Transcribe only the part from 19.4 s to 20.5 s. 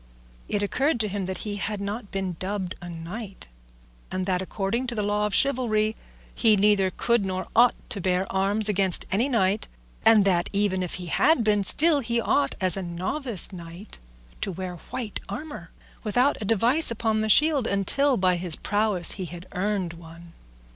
earned one.